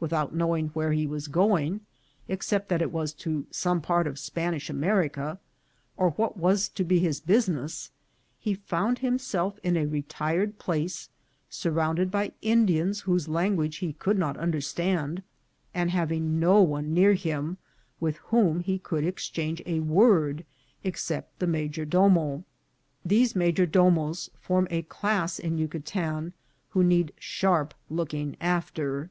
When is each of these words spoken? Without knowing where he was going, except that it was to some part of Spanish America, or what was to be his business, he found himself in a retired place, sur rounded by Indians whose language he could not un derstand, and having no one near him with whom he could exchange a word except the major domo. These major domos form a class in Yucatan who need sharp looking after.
Without 0.00 0.34
knowing 0.34 0.70
where 0.70 0.90
he 0.90 1.06
was 1.06 1.28
going, 1.28 1.82
except 2.26 2.68
that 2.68 2.82
it 2.82 2.90
was 2.90 3.12
to 3.12 3.46
some 3.52 3.80
part 3.80 4.08
of 4.08 4.18
Spanish 4.18 4.68
America, 4.68 5.38
or 5.96 6.10
what 6.10 6.36
was 6.36 6.68
to 6.68 6.82
be 6.82 6.98
his 6.98 7.20
business, 7.20 7.92
he 8.40 8.52
found 8.52 8.98
himself 8.98 9.60
in 9.62 9.76
a 9.76 9.86
retired 9.86 10.58
place, 10.58 11.08
sur 11.48 11.70
rounded 11.70 12.10
by 12.10 12.32
Indians 12.42 13.02
whose 13.02 13.28
language 13.28 13.76
he 13.76 13.92
could 13.92 14.18
not 14.18 14.36
un 14.38 14.50
derstand, 14.50 15.22
and 15.72 15.92
having 15.92 16.40
no 16.40 16.60
one 16.60 16.92
near 16.92 17.14
him 17.14 17.56
with 18.00 18.16
whom 18.34 18.58
he 18.58 18.76
could 18.76 19.04
exchange 19.04 19.62
a 19.66 19.78
word 19.78 20.44
except 20.82 21.38
the 21.38 21.46
major 21.46 21.84
domo. 21.84 22.42
These 23.04 23.36
major 23.36 23.66
domos 23.66 24.30
form 24.40 24.66
a 24.68 24.82
class 24.82 25.38
in 25.38 25.58
Yucatan 25.58 26.32
who 26.70 26.82
need 26.82 27.12
sharp 27.20 27.72
looking 27.88 28.36
after. 28.40 29.10